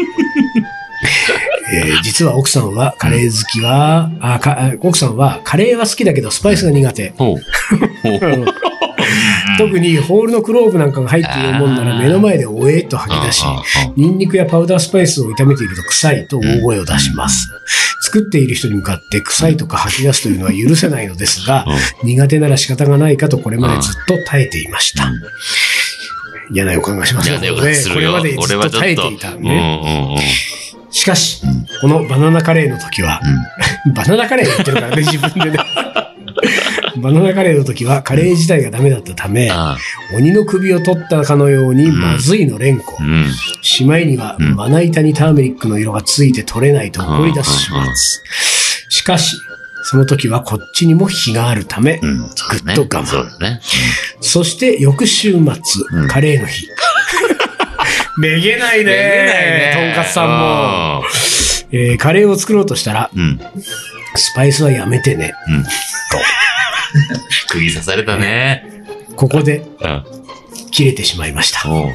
[1.73, 7.13] えー実は奥さんはカレー好きは、あかあ奥さんはカレーは好きだけどスパイスが苦手。
[9.57, 13.43] 特にホールのクローブなんかが入っているもんなら目の前でおえっと吐き出し、
[13.95, 17.47] ニンニクやパウダースパイスを炒めていると臭いと大声を出します。
[18.03, 21.65] 作っている人に向かって臭いとか吐き出すというのは許せないのですが、
[22.03, 25.11] 苦手なら仕方がないかとこれまでずっと耐えていました。
[26.53, 27.39] 嫌な予感がしますね。
[27.39, 28.11] ね、よかったするよ。
[28.11, 28.79] これまでず俺っと。
[28.79, 30.17] 耐えていたうんね。
[30.91, 31.41] しかし、
[31.81, 33.21] このバナナカレーの時は、
[33.95, 35.59] バナナカレー言ってるからね、 自分でね。
[36.97, 39.77] バナナカレーの時はカレー自体がダメだったため、あ
[40.15, 42.97] 鬼の首を取ったかのようにまずいの連呼。
[43.61, 44.55] しまいには、うん。
[44.55, 48.21] まな板にターメリックの色がついて取れないと怒り出します。
[48.89, 49.37] しかし、
[49.83, 52.07] その時はこっちにも火があるため、ぐ
[52.71, 53.25] っと我慢。
[54.19, 55.39] そして翌週末、
[55.91, 56.07] うん。
[56.07, 56.67] カレーの日。
[58.17, 61.03] めげないねとんかつさんも。
[61.71, 63.21] えーカレーを作ろうとしたら、うん。
[63.21, 63.39] うん。
[64.15, 65.33] スパイスはやめてね。
[65.47, 65.63] うん。
[67.49, 68.83] 釘刺されたね。
[69.15, 70.03] ここでうん。
[70.71, 71.69] 切れてしまいました。
[71.69, 71.91] おうおう。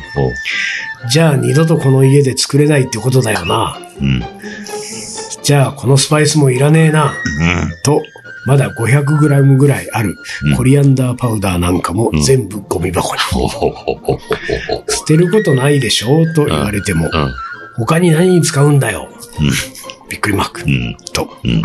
[1.11, 3.79] じゃあ二度とこの家で作れないってことだよな。
[4.01, 4.23] うん。
[5.43, 7.13] じゃあこのスパイスもいらねえな。
[7.13, 7.83] うん。
[7.83, 8.03] と、
[8.47, 13.21] まだ 500g ぐらいあるうんコリアンダーパウダーなんかもうん全部ゴミ箱に。
[14.89, 16.23] 捨てることないでしょ？
[16.23, 17.33] うと言われても、うん。
[17.77, 19.09] 他に何に使うんだよ？
[20.09, 20.65] びっくりマークう。
[20.71, 20.97] ん。
[21.13, 21.29] と。
[21.45, 21.63] うん。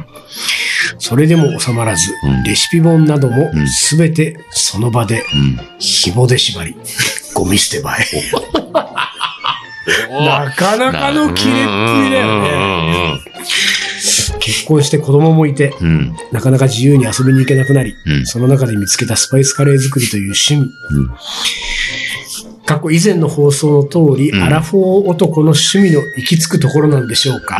[0.98, 5.60] それでも収まらずうん、レシピ本などもうんすべてその場でうん。
[5.80, 6.76] 紐で縛り、
[7.34, 8.04] ゴミ捨て場へ。
[10.10, 13.20] なかなかの切れっぷりだよね。
[14.52, 15.88] 結婚して子供もいて、うん。
[15.88, 16.16] うん。
[16.32, 18.26] なかなか自由に遊びに行けなくなり、うん。
[18.26, 20.62] その中で見つけたスパイスカレー作りという趣味。
[20.92, 21.12] うん
[22.64, 27.60] 過去以前の放送の通り、うんアラフォー男の趣味の行き着くところなんでしょうか。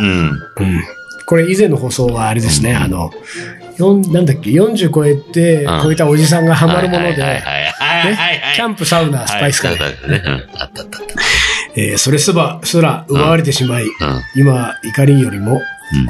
[1.26, 3.10] これ以前の放送はあれですね、うんあの、
[3.78, 7.16] なんだっけ、40超えて、うん超えたおじさんがハマるもので。
[8.56, 9.80] キャンプ、サウナ、スパイスカレー。
[10.58, 11.06] あったあったあっ
[11.74, 13.84] えーそれすば、すら奪われてしまい。
[14.34, 15.60] 今、怒りよりもうん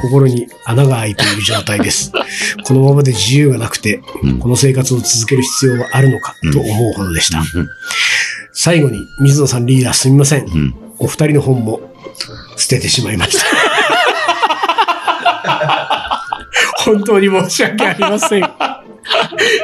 [0.01, 2.11] 心に穴が開いている状態です。
[2.63, 7.39] このままで自由がなくて、うんこの生活を続ける必要はあるのかと思うほどでした。
[7.39, 7.45] うん
[8.55, 10.75] 最後に、水野さんリーダーすみません。
[10.99, 11.81] お二人の本も
[12.55, 13.45] 捨ててしまいました。
[16.85, 18.41] 本当に申し訳ありません。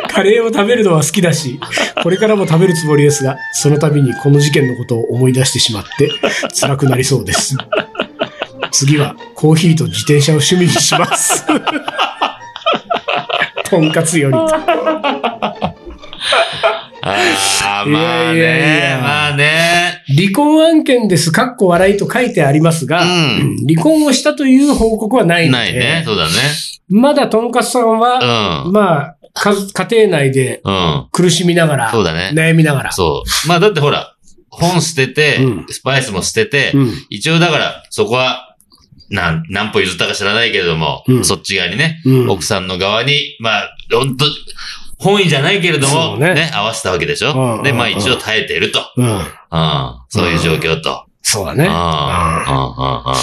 [0.09, 1.59] カレーを食べるのは好きだし、
[2.01, 6.09] これからも食べるつもりですが、その度にこの事件のことを思い出してしまって
[6.59, 7.55] 辛くなりそうです。
[8.79, 11.45] 次はコーヒーと自転車を趣味にします。
[13.69, 14.37] とんかつより。
[17.61, 20.03] あまあやいやいねや、まあね。
[20.17, 26.03] 離婚案件です、かっこ笑いと書いてありますが、うん離婚をしたという報告はないので、ないね。
[26.05, 26.31] そうだね。
[26.87, 28.71] まだとんかつさんは、うん。
[28.71, 31.07] まあ、か家庭内でうん。
[31.11, 32.91] 苦しみながら、そうだね悩みながら。
[32.93, 33.47] そう。
[33.47, 34.15] まあだってほら、
[34.49, 36.93] 本捨ててうん、スパイスも捨てて、うん。
[37.09, 38.48] 一応だから、そこは、
[39.09, 44.25] なん、何歩譲ったか知らないけれども、うんそっち側にね、うん奥さんの側に、まあ、本当
[44.97, 48.81] 本意じゃないけれども、ねね合わせたわけでしうんうんうんょで、まあ一応耐えていると。
[48.97, 49.05] うん。
[49.05, 49.23] うん。
[50.09, 51.05] そういう状況と。
[51.21, 51.67] そうだね。
[51.69, 53.13] あ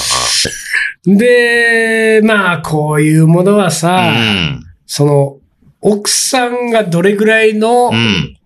[1.05, 4.65] で、まあ、こういうものはあ、さ、うん。
[4.87, 5.37] その、
[5.81, 8.37] 奥さんがどれぐらいの、うん。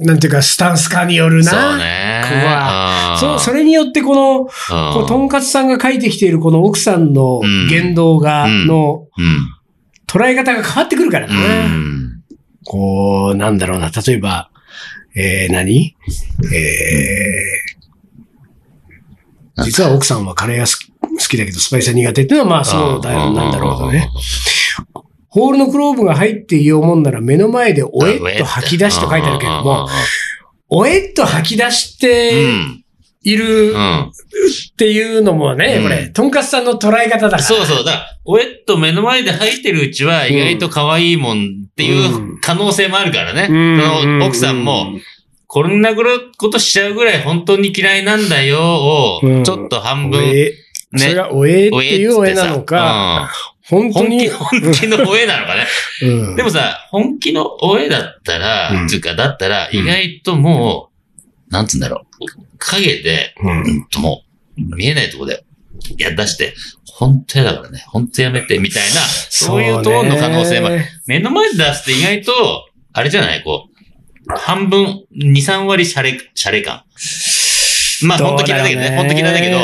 [0.00, 1.50] なんていうか、スタンスかによるな。
[1.50, 2.22] そうね。
[2.24, 4.46] ここはうんそう、それによってこの、
[4.94, 9.48] こうとんかつさんが書いてきているこの奥さんの言動が、うんのうん。
[10.06, 11.36] 捉え方が変わってくるからうね。
[11.66, 12.22] ん。
[12.64, 14.50] こう、なんだろうな、例えば、
[15.14, 15.96] えー、何？
[16.52, 24.08] えー、実は奥さんはカレーが好きだけどスパイスは苦手っていうのはまあそうだよ、なんだろうね。
[25.30, 29.88] ホールのクローブが入っていようもんなら目の前でおえっと吐き出しと書いてあるけれども、
[30.68, 32.84] おえっと吐き出しうてん。
[33.22, 34.00] いるうん。
[34.04, 37.42] っていうのもね、うんこれ、とんかつさんの捉え方だから。
[37.42, 37.84] そうそう。
[37.84, 43.46] だから、おえっと目の前で入ってるうちは意外と可愛いもんっていう可能性もあるからね。
[43.50, 44.86] うんその奥さんも、
[45.46, 50.52] こんなことしちゃうぐらい本当に嫌いなんだよをうん、ちょっと半お分、え、
[50.96, 51.14] それね。
[51.14, 53.30] がおえっていうおえなのか、
[53.70, 55.66] 本当に、うん本気、本気のおえなのかね。
[56.02, 56.36] うん。
[56.36, 58.88] でもさ、本気のおえだったら、うん。
[58.88, 60.90] つうか、だったら、意外とも
[61.48, 62.26] う、なんつうんだろう。
[62.58, 63.62] 影で、うん。
[63.62, 64.22] うんとも
[64.58, 65.44] う、見えないとこで、
[65.98, 66.54] いや、出して、
[66.86, 70.68] 本当やだからね、本当やめて、みたいな、そういうトーンの可能性も
[71.06, 72.32] 目の前で出すって意外と、
[72.92, 73.42] あれじゃない？
[73.42, 76.82] こう、半分、2、3割シャレ、シャレ感。
[78.02, 79.58] まあ、本当嫌いだけどね、本当嫌いだけど、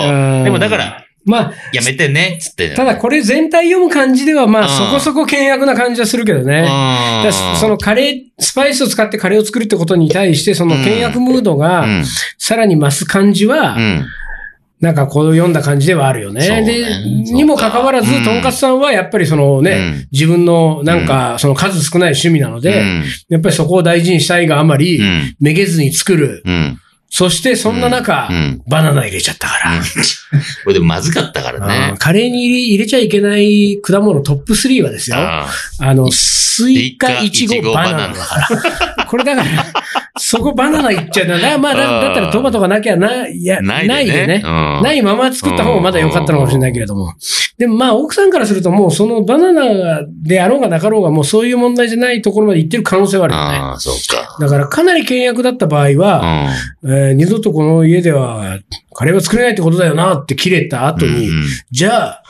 [0.45, 2.73] でもだか、ら、まあ、やめてね、つって。
[2.75, 6.67] ただこれ全体読む感じでは、まあ、うんそこそこ険悪な感じはするけどね。
[7.61, 12.05] そのカレー、スパイスを使ってカレーを作るってことに対して、その険悪ムードうがん、
[12.39, 14.07] さらに増す感じは、うん。
[14.79, 16.49] なんかこう読んだ感じではあるよね。
[16.49, 25.37] ねで、にもかかわらずう、んとんかつさんはやっぱりそのね、うん自分のなんかその数少ない趣味なので、うんやっぱりそこを大事にしたいがあまり、うん。
[25.41, 26.43] めげずに作る。
[27.07, 27.11] うん。
[27.11, 29.81] そしてそんな中、うんバナナ入れちゃったから。
[30.65, 31.97] これでもまずかったからね。
[31.99, 35.17] カレーに入れちゃいけない果物トップ3はですよ。
[35.19, 35.49] あ
[35.81, 38.37] あの、スイカ、イチゴ、バナナだか
[38.97, 39.07] ら。
[39.07, 39.49] これだから、
[40.19, 41.39] そこバナナいっちゃうな。
[41.39, 44.13] だまあ、だだったらトマトがなきゃな、いや、ーなないね。
[44.13, 44.43] でね。
[44.45, 47.15] うんないまま作った方がまだ良かったのかもしれないけれども。
[47.59, 53.45] でもまあ、奥さんからするともうそのバナナであろうがなかろうがもうそういう問題じゃないところまで行ってる可能性はあるよね。
[53.57, 54.37] ああ、そうか。
[54.39, 56.49] だからかなり険悪だった場合うは、
[56.83, 56.91] ん。
[56.91, 58.59] えー二度とこの家では
[58.93, 62.23] カレーは作れないってことだよなって切れた後に、うんじゃあ、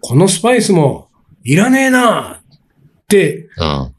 [0.00, 1.08] このスパイスも
[1.44, 3.94] いらねえなって、うん。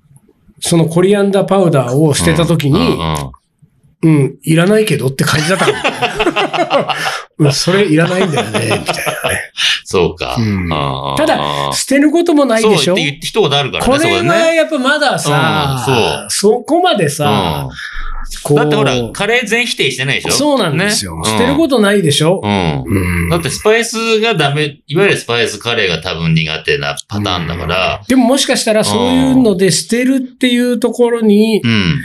[0.59, 3.31] そのコリアンダーパウダーを捨てた時に、うん
[4.03, 5.65] うんうん、いらないけどって感じだった
[7.39, 7.51] うん。
[7.53, 8.85] それいらないんだよね、みたいなね。
[9.85, 10.35] そうか。
[10.37, 10.69] うん
[11.17, 12.95] ただ、捨てることもないでしょ？
[12.95, 14.35] そうって言って一言あるからね、これは。
[14.53, 17.69] やっぱまださ、うんそこまでさ、
[18.43, 20.31] こうだってほら、カレー全否定してないでしょ？
[20.31, 21.15] そうなんですよ。
[21.21, 22.83] ね捨てることないでしょ、うん。
[22.85, 31.95] うんだってスパイスがダメ、いわゆるスパイスカレーが多分苦手なパターンだから、でももしかしたらそういうので捨てるっていうところに、うん。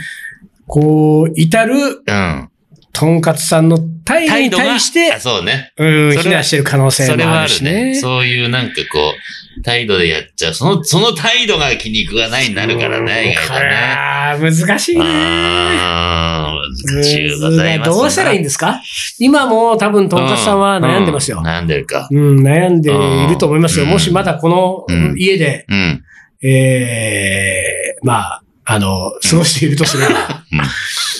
[0.69, 2.49] こう、至る、うん。
[2.91, 5.71] とんかつさんの態度に対してあ、そうね。
[5.77, 7.83] うん、それは非難してる可能性もあるしはあるね。
[7.91, 7.95] ね。
[7.95, 9.13] そういうなんかこ
[9.57, 10.53] う、態度でやっちゃう。
[10.53, 13.59] その、その態度が気に食わないになるからね、意外とね。
[13.75, 15.03] ああ、難しいね。
[15.03, 17.95] 難しいございますな。
[17.95, 18.81] どうしたらいいんですか？
[19.19, 21.43] 今も多分、とんかつさんは悩んでますよう。
[21.45, 22.07] 悩んでるか。
[22.11, 23.85] うん、悩んでいると思いますよ。
[23.85, 26.03] うんもしまだこのうん家で、うん。
[26.41, 30.59] ええまあ、あの、過ごしているとすれば、うん。
[30.59, 30.61] い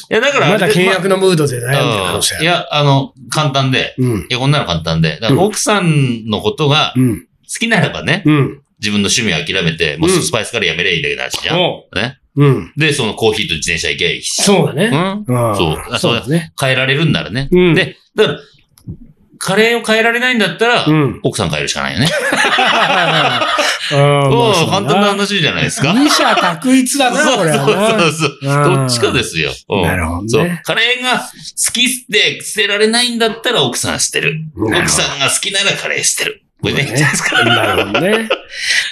[0.10, 2.42] や、だから、まだ契約のムードで悩んでる可まあ能性。
[2.42, 3.96] いや、あの、簡単で。
[3.98, 4.20] うん。
[4.22, 5.14] いや、こんなの簡単で。
[5.20, 7.22] だからうん奥さんのことがうん。
[7.22, 7.26] 好
[7.60, 8.62] きならばね、うん。
[8.80, 11.60] 自分の趣味を諦めて、もううんスパイスからやめりゃいいだけの話じゃん。
[11.60, 12.20] おね。
[12.36, 12.74] うん。
[12.78, 14.44] で、そのコーヒーと自転車行けばいいし。
[14.44, 14.86] そうだね。
[15.28, 16.54] うんうんそうあそうですね。
[16.60, 17.50] 変えられるんならね。
[17.52, 18.40] うんで、だから、
[19.40, 21.20] カレーを変えられないんだったら、うん。
[21.24, 22.10] 奥さん変えるしかないよね。
[23.92, 25.94] うんおまあー簡単な話じゃないですか。
[25.94, 27.54] 二者択一だな、これ。
[27.54, 28.38] そうそうそう。
[28.42, 29.52] うんどっちかですよ。
[29.70, 30.60] うんなるほどねそう。
[30.64, 31.26] カレーが好
[31.72, 34.36] きで捨てられないんだったら奥さん捨てる。
[34.58, 36.44] 奥さんが好きならカレー捨てる。
[36.62, 37.44] これね、いいんじゃないですか。
[37.46, 38.30] なるほどね。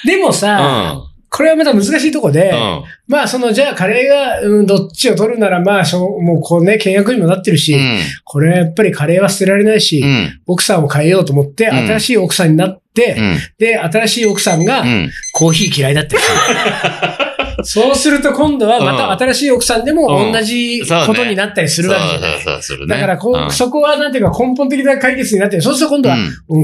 [0.06, 1.04] でもうさ、ん。
[1.38, 2.84] これはまた難しいとこで、うん。
[3.08, 8.00] まあその、じゃあカレーが、うん、どっちを取るならまあしょう、もうこうね、契約にもなってるし、うん。
[8.23, 10.41] これはやっぱりカレーは捨てられないし、うん。
[10.47, 13.38] 奥さんを変えようと思って、うん新しい奥さんになって、うん。
[13.60, 15.12] で、新しい奥さんがうん。
[15.32, 17.27] コーヒー嫌いだったりする。
[17.63, 20.32] そうすると今度はまた新しい奥さんでもうん。
[20.32, 22.41] 同じことになったりするわけじゃない。
[22.41, 22.88] そうそう。
[22.88, 25.62] だからこそこはなんていうか根本的な解決になってる。
[25.62, 26.17] そうすると今度は、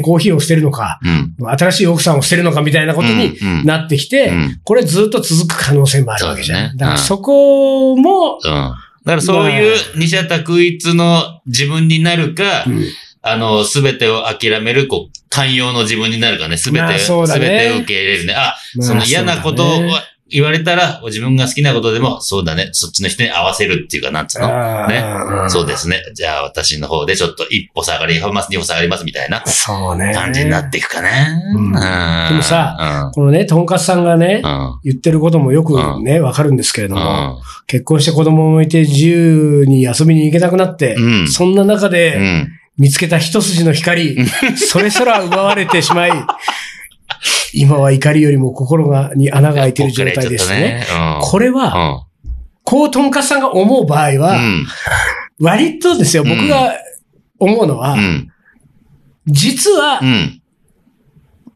[0.03, 0.99] コーヒーを捨てるのか、
[1.39, 1.49] うん。
[1.58, 4.60] 新しい奥さんを捨てるのかみたいなことになってきて、うん。
[4.63, 6.77] これずっと続く可能性もあるわけじゃん。
[6.77, 8.51] だからそこも、うん。
[9.06, 12.86] だからそういう二者択一の自分になるか、うん。
[13.25, 18.34] あの、すべてを諦める、こう、寛容の自分になるかね、すべて、すべてを受け入れるね。
[18.34, 19.82] あ、まあその嫌なことを
[20.34, 24.48] 言われたら、自分が好きなことでも、そうだね、そっちの人に合わせるっていうか、なんつうの？
[24.88, 25.04] ね。
[25.50, 26.02] そうですね。
[26.15, 30.13] じゃあ私の方でちょっと一歩下がります、二歩下がりますみたいなそうね。
[30.13, 31.10] 感じになっていくかね。
[32.30, 34.80] でもさ、このね、とんかつさんがねう、ん。
[34.84, 37.41] 言ってることもよくね、わかるんですけれども、うん。
[37.67, 42.48] 結婚して子供もいて自由に遊びに行けなくなって、うんそんな中うでん。
[42.76, 44.17] 見つけた一筋の光、
[44.58, 46.12] それすら奪われてしまい、
[47.54, 50.86] 今は怒りよりも心が、に穴が開いている状態ですね。
[50.91, 51.21] うん。
[51.21, 52.06] これは、
[52.63, 54.19] こうとんかつさんが思う場合うん。
[54.19, 54.67] は、うん。
[55.39, 56.73] 割とですよ、うん僕が
[57.39, 58.30] 思うのはう、ん。
[59.28, 60.41] 実はう、ん。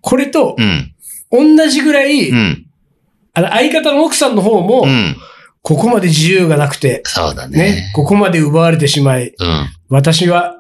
[0.02, 0.94] これとうん。
[1.58, 2.66] 同じぐらい、うん。
[3.34, 5.16] あの相方の奥さんの方もう、ん。
[5.62, 7.58] ここまで自由がなくて、そうだね。
[7.58, 9.70] ね、ここまで奪われてしまい、うん。
[9.90, 10.57] 私は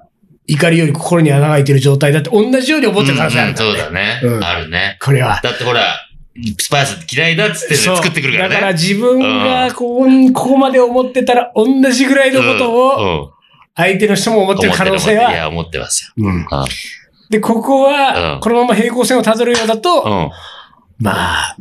[0.47, 4.39] 怒りより心に穴が開いている状態だって同じように思ってる可能性あるから、そうだねう。
[4.39, 4.97] んあるね。
[5.01, 5.39] これは。
[5.43, 5.81] だってほら、
[6.59, 8.55] スパイス嫌いだっつってね作ってくるからね。
[8.55, 13.33] だから自分がこうここまで思ってたら同じぐらいのことをを
[13.75, 15.31] 相手の人も思ってる可能性は。
[15.31, 16.25] いや、思ってますよ。
[16.25, 16.45] うんうん。
[17.29, 20.29] で、ここうんはこのまま平行線をたどるようだと、うん。
[20.99, 21.57] まあ、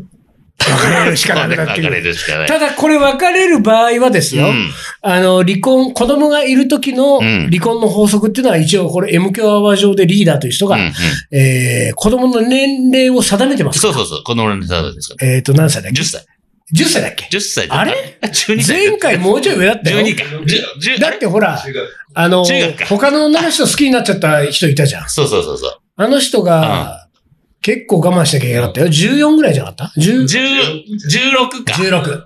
[0.59, 2.01] 別れるしかなくなってくる。
[2.03, 2.49] るしかない。
[2.49, 4.71] ただこれ別れる場合はですよ、うん
[5.03, 10.92] あの、離婚、子供がいる時のうん離婚の法則っていうのは一応これ M 響アワー上でリーダーという人が、うんうん
[11.33, 13.81] えー、子供の年齢を定めてます。
[13.81, 14.23] そうそうそう。
[14.25, 16.27] この俺のサードですかえっ、と、何歳だっけ？10歳。
[16.75, 18.88] 10歳だっけ？10歳だったあれ ?12 歳。
[18.88, 19.99] 前回もうちょい上だったよ。
[19.99, 20.25] 12か。
[20.25, 21.62] 10 10だってほら、
[22.14, 22.45] あの
[22.88, 25.09] 他の女の人好きになっちゃった人いたじゃん。
[25.09, 25.79] そうそうそうそう。
[25.97, 27.06] あの人が、
[27.66, 28.87] 結構我慢しなきゃいけなかったよ。
[28.87, 30.85] 14ぐらいじゃなかった ?10、10、
[31.59, 31.72] 16か。
[31.72, 32.22] 16。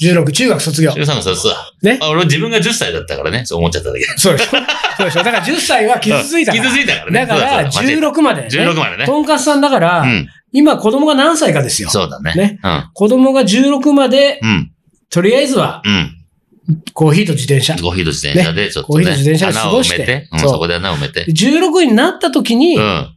[0.00, 0.92] 16、中学卒業。
[0.92, 1.52] 13がそうそう。
[1.84, 1.98] ね？
[2.00, 4.04] あ俺自分が10歳だったからね、そう思っちゃっただけ。
[4.16, 4.50] そうでしょ
[4.96, 6.64] そうでしょだから10歳は傷ついたから。
[6.64, 7.26] 傷ついたからね。
[7.26, 8.48] だから、そうだそうだ16まで、ね。
[8.48, 10.28] 16までねとんかつさんだから、うん。
[10.52, 11.90] 今子供が何歳かですよ。
[11.90, 12.34] そうだね。
[12.36, 12.60] ね？
[12.62, 12.90] うん。
[12.94, 14.72] 子供が16まで、うん。
[15.10, 16.74] とりあえずは、うん。
[16.92, 17.74] コーヒーと自転車。
[17.74, 21.32] コーヒーと自転車でちょっとコーヒーねと自転車で過ごして埋めて、うんそこで穴を埋めてで。
[21.32, 23.10] 16になった時に、うん。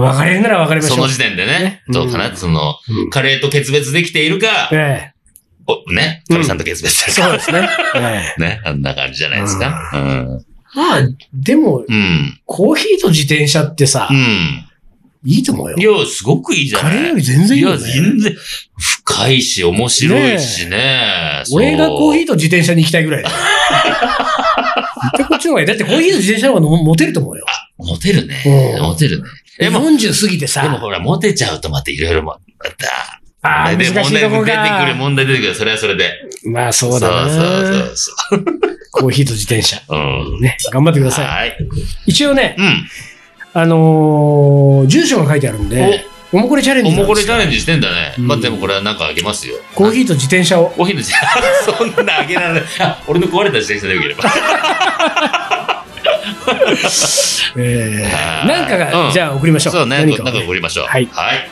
[0.00, 0.94] まあ別れるなら別れましょ。
[0.96, 2.34] そうの時点でねね、どうかな？
[2.36, 5.14] そのうん、カレーと決別できているか、ええ
[5.66, 7.28] おね、うん神さんと決別してるか。
[7.28, 7.68] そうですね。
[7.96, 9.90] ええね、あんな感じじゃないですか？
[9.94, 10.44] うん。
[10.74, 11.02] まあ、
[11.32, 12.40] でも、うん。
[12.46, 14.64] コーヒーと自転車ってさ、うん。
[15.24, 16.00] いいと思うよい。
[16.00, 16.92] や、すごくいいじゃない？
[16.96, 17.82] カレーより全然いいいや、よね。
[17.92, 18.36] 全然、
[19.04, 21.42] 深いし、面白いしね。
[21.44, 23.24] そう俺がコーヒーと自転車に行きたいぐらい
[25.16, 25.66] 対こっちの方がいい。
[25.66, 27.44] だってコーヒーと自転車の方がモテると思うよ。
[27.78, 28.42] モテるね
[28.76, 28.78] う。
[28.78, 29.28] んモテるね。
[29.58, 32.38] でも、40過ぎてさ、でもほら、モテちゃうとまたいろいろま
[32.78, 34.94] た、ああ、で難しい出てくる、か。
[34.96, 36.12] 問題出てくる、それはそれで。
[36.44, 37.28] まあそうだな。
[37.28, 38.44] そうそうそう
[38.90, 39.76] コーヒーと自転車。
[39.86, 39.98] そう。
[39.98, 40.40] うん。
[40.40, 41.26] ね、頑張ってください。
[41.26, 41.58] はい。
[42.06, 42.88] 一応ね、うん。
[43.52, 48.14] あのー住所が書いてあるんで、おもこれチャレンジおもこれチャレンジしてんだね。
[48.18, 49.54] うんまあ、でもこれはなんかあげますよ。
[49.74, 50.68] コーヒーと自転車を？
[50.70, 51.26] コーヒーの自転
[51.64, 52.62] 車、 そんなあげられない。
[52.80, 54.24] あ 俺の壊れた自転車でよければ。
[57.54, 59.72] なんかが、うんじゃあ送りましょう。
[59.74, 60.04] そうね。
[60.04, 60.86] なんか送りましょう。
[60.86, 61.48] はいはい。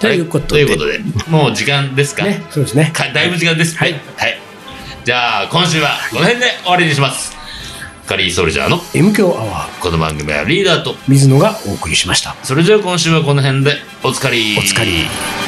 [0.00, 0.98] ということでということで、
[1.28, 2.24] もう時間ですか？
[2.24, 2.90] ね、そうですね。
[2.92, 3.78] かだいぶ時間ですね。
[3.80, 4.38] はいはい。
[5.04, 7.37] じゃあ、今週はこの辺で終わりにします。
[8.08, 12.34] カリーソルジャーの M 強アワー、この番組はリーダーと、水野がお送りしました。
[12.42, 14.56] それじゃあ今週はこの辺でおつかり。
[14.58, 15.47] お疲れ。